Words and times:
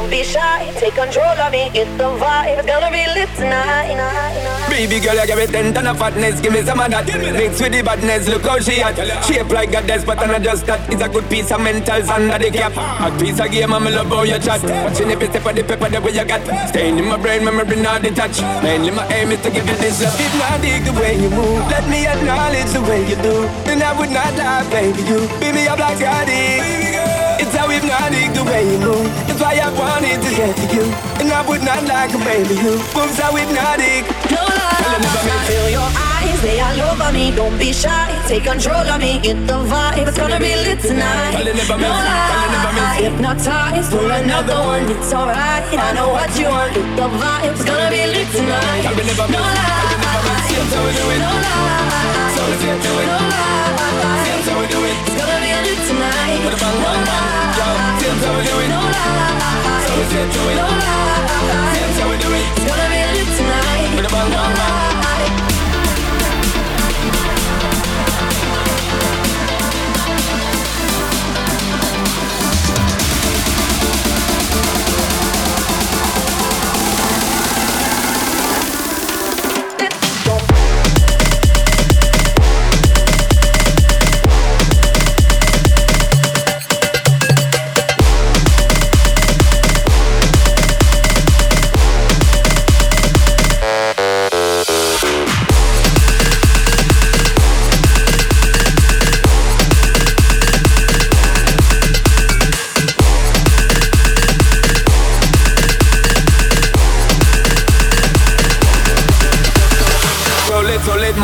over 0.00 0.08
me, 0.08 0.10
don't 0.10 0.10
be 0.10 0.22
shy. 0.24 0.72
Take 0.78 0.94
control 0.94 1.24
of 1.24 1.52
me, 1.52 1.70
get 1.72 1.86
the 1.98 2.04
vibe. 2.04 2.58
It's 2.58 2.66
gonna 2.66 2.90
be 2.90 3.04
lit 3.14 3.28
tonight. 3.36 3.96
Baby 4.68 5.00
girl, 5.00 5.14
you 5.14 5.26
give 5.26 5.38
me 5.38 5.46
ten 5.46 5.74
ton 5.74 5.86
of 5.86 5.98
fatness, 5.98 6.40
give 6.40 6.52
me 6.52 6.62
some 6.62 6.80
of 6.80 6.90
that. 6.90 7.06
Mix 7.06 7.60
with 7.60 7.72
the 7.72 7.82
badness, 7.82 8.28
look 8.28 8.42
how 8.42 8.58
she 8.58 8.82
at. 8.82 8.96
Shape 9.24 9.50
like 9.50 9.74
a 9.74 9.82
desk, 9.86 10.06
but 10.06 10.18
I'm 10.18 10.28
not 10.28 10.42
just 10.42 10.66
that. 10.66 10.80
It's 10.90 11.02
a 11.02 11.08
good 11.08 11.28
piece 11.28 11.50
of 11.50 11.60
mentals 11.60 12.08
under 12.08 12.38
the 12.38 12.50
cap. 12.50 12.72
A 12.76 13.10
piece 13.18 13.40
of 13.40 13.50
game, 13.50 13.72
I'm 13.72 13.84
love 13.84 14.08
how 14.08 14.22
you 14.22 14.38
chat. 14.38 14.62
Watching 14.62 15.10
every 15.10 15.28
step 15.28 15.46
of 15.46 15.54
the 15.54 15.62
paper, 15.64 15.88
the 15.88 16.00
way 16.00 16.12
you 16.12 16.24
got. 16.24 16.42
Staying 16.68 16.98
in 16.98 17.06
my 17.06 17.16
brain, 17.16 17.44
memory 17.44 17.76
not 17.76 18.02
detached. 18.02 18.42
Mainly 18.62 18.90
my 18.90 19.06
aim 19.12 19.32
is 19.32 19.40
to 19.42 19.50
give 19.50 19.66
you 19.66 19.76
this 19.76 20.02
love. 20.02 20.20
If 20.20 20.32
not 20.38 20.60
dig 20.62 20.84
the 20.84 20.92
way 20.92 21.14
you 21.16 21.30
move, 21.30 21.60
let 21.68 21.88
me 21.88 22.06
acknowledge 22.06 22.70
the 22.72 22.82
way 22.82 23.02
you 23.08 23.16
do. 23.16 23.46
Then 23.64 23.82
I 23.82 23.92
would 23.98 24.10
not 24.10 24.34
lie, 24.36 24.64
baby. 24.70 25.02
You 25.02 25.28
beat 25.40 25.54
me 25.54 25.66
up 25.68 25.78
like 25.78 25.98
Scotty. 25.98 27.20
It's 27.40 27.56
how 27.56 27.68
hypnotic 27.68 28.34
the 28.34 28.44
way 28.44 28.62
you 28.68 28.78
move. 28.78 29.08
It's 29.28 29.39
wanted 30.10 30.28
to 30.28 30.36
get 30.36 30.56
to 30.56 30.66
you. 30.74 30.84
And 31.20 31.30
I 31.32 31.46
would 31.46 31.62
not 31.62 31.84
like 31.84 32.12
a 32.14 32.18
baby 32.18 32.56
who 32.56 32.72
moves 32.94 33.18
how 33.18 33.34
hypnotic. 33.34 34.04
No 34.30 34.42
lie, 34.42 34.82
I 34.82 35.44
feel 35.46 35.70
your 35.70 35.90
eyes, 35.94 36.40
they 36.42 36.60
all 36.60 36.80
over 36.90 37.12
me. 37.12 37.30
Don't 37.34 37.58
be 37.58 37.72
shy, 37.72 38.10
take 38.26 38.44
control 38.44 38.76
of 38.76 39.00
me. 39.00 39.20
Get 39.20 39.46
the 39.46 39.58
vibe, 39.70 40.08
it's 40.08 40.18
gonna 40.18 40.38
be 40.38 40.54
lit 40.56 40.80
tonight. 40.80 41.44
No 41.68 41.88
lie, 41.88 42.98
hypnotized 42.98 43.90
for 43.90 44.10
another 44.10 44.58
one. 44.58 44.90
It's 44.90 45.12
alright, 45.12 45.64
I 45.70 45.92
know 45.92 46.08
what 46.10 46.30
you 46.38 46.48
want. 46.48 46.74
Get 46.74 46.96
the 46.96 47.08
vibe, 47.08 47.52
it's 47.52 47.64
gonna 47.64 47.90
be 47.90 48.06
lit 48.06 48.28
tonight. 48.32 48.82
No 49.30 49.40
lie, 49.40 49.94
no 51.18 51.32
lie, 51.46 52.32
so 52.34 52.42
let's 52.50 52.64
get 52.64 52.82
to 52.82 52.90
it. 52.90 53.06
No 53.06 53.14
lie, 53.14 53.79
lit 60.28 60.79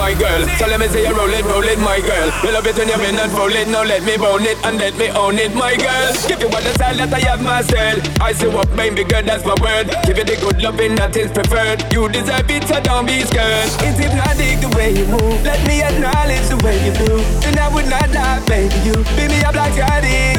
You 0.06 1.10
roll 1.14 1.34
it, 1.34 1.44
roll 1.44 1.66
it, 1.66 1.78
my 1.80 1.98
girl. 1.98 2.30
You 2.46 2.52
love 2.54 2.66
it 2.66 2.78
when 2.78 2.86
you 2.88 2.96
bend 2.96 3.18
and 3.18 3.32
fold 3.32 3.50
it. 3.50 3.66
Now 3.66 3.82
let 3.82 4.04
me 4.04 4.16
bone 4.16 4.42
it 4.46 4.56
and 4.64 4.78
let 4.78 4.96
me 4.96 5.10
own 5.10 5.34
it, 5.34 5.52
my 5.52 5.74
girl. 5.74 6.14
Give 6.28 6.38
you 6.38 6.46
all 6.46 6.62
the 6.62 6.72
style 6.78 6.94
that 6.94 7.12
I 7.12 7.18
have 7.26 7.42
myself. 7.42 7.98
I 8.22 8.32
say 8.32 8.46
what, 8.46 8.70
baby 8.76 9.02
girl, 9.02 9.22
that's 9.22 9.44
my 9.44 9.58
word. 9.58 9.90
Give 10.06 10.18
you 10.18 10.24
the 10.24 10.38
good 10.38 10.62
loving 10.62 10.94
that 10.94 11.16
is 11.16 11.30
preferred. 11.32 11.82
You 11.92 12.08
deserve 12.08 12.46
it, 12.50 12.62
so 12.70 12.78
don't 12.80 13.06
be 13.06 13.22
scared. 13.26 13.66
It's 13.82 13.98
hypnotic 13.98 14.62
the 14.62 14.70
way 14.78 14.94
you 14.94 15.06
move. 15.10 15.42
Let 15.42 15.58
me 15.66 15.82
acknowledge 15.82 16.46
the 16.54 16.58
way 16.62 16.78
you 16.86 16.94
do. 16.94 17.18
And 17.42 17.58
I 17.58 17.66
would 17.74 17.90
not 17.90 18.06
lie, 18.14 18.42
baby. 18.46 18.78
You 18.86 18.94
beat 19.18 19.30
me 19.30 19.42
up 19.42 19.58
like 19.58 19.74
Scotty. 19.74 20.38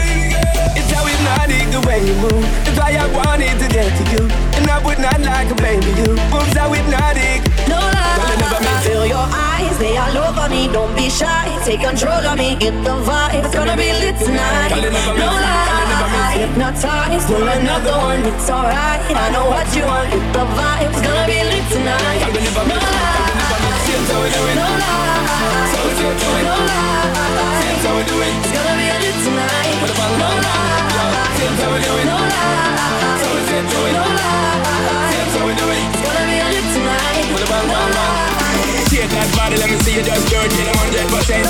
It's 0.79 0.89
how 0.95 1.03
hypnotic 1.03 1.67
the 1.75 1.83
way 1.83 2.07
you 2.07 2.15
move. 2.23 2.43
That's 2.63 2.79
why 2.79 2.95
I 2.95 3.07
wanted 3.11 3.55
to 3.59 3.67
get 3.67 3.91
to 3.91 4.03
you. 4.15 4.23
And 4.57 4.65
I 4.71 4.79
would 4.79 4.99
not 4.99 5.19
like 5.21 5.51
a 5.51 5.57
baby. 5.59 5.91
You 6.01 6.16
me. 10.67 10.73
Don't 10.73 10.95
be 10.95 11.09
shy, 11.09 11.59
take 11.63 11.81
control 11.81 12.13
of 12.13 12.37
me. 12.37 12.55
Get 12.55 12.73
the 12.83 12.95
vibe, 13.07 13.43
it's 13.43 13.53
gonna 13.53 13.75
be 13.75 13.91
lit 13.93 14.17
tonight. 14.17 14.69
No 15.17 15.25
lie, 15.25 16.37
hypnotized, 16.37 17.27
pull 17.27 17.47
another 17.47 17.91
one. 17.91 18.21
It's 18.21 18.49
alright, 18.49 19.01
I 19.15 19.29
know 19.31 19.49
what 19.49 19.67
you 19.75 19.83
want. 19.85 20.11
Get 20.11 20.33
the 20.33 20.45
vibe, 20.57 20.76
it 40.47 40.55
till 40.55 40.71
100%. 40.71 41.43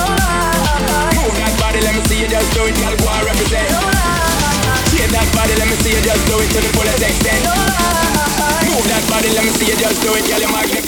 Move 1.17 1.35
that 1.37 1.53
body, 1.61 1.79
let 1.81 1.93
me 1.93 2.01
see 2.09 2.21
you 2.21 2.27
just 2.27 2.49
do 2.53 2.65
it, 2.65 2.75
girl, 2.81 2.95
go 2.97 3.09
and 3.13 3.25
represent. 3.29 3.69
Shake 4.89 5.11
that 5.13 5.27
body, 5.37 5.53
let 5.61 5.67
me 5.69 5.75
see 5.85 5.93
you 5.93 6.01
just 6.01 6.23
do 6.25 6.35
it 6.41 6.49
to 6.49 6.59
the 6.65 6.69
fullest 6.73 7.01
extent. 7.05 7.41
Move 8.65 8.87
that 8.89 9.03
body, 9.09 9.29
let 9.37 9.45
me 9.45 9.51
see 9.53 9.69
you 9.69 9.77
just 9.77 10.01
do 10.01 10.13
it, 10.17 10.25
girl, 10.25 10.41
you're 10.41 10.51
magnificent. 10.51 10.86